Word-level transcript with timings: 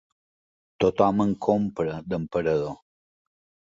Tothom 0.85 1.23
en 1.27 1.37
compra, 1.49 2.01
d'emperador. 2.09 2.77